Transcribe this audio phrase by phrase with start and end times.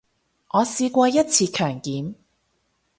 [0.53, 2.15] 我試過一次強檢